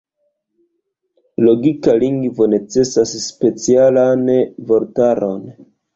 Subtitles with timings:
[1.47, 4.25] Logika lingvo necesas specialan
[4.73, 5.51] vortaron.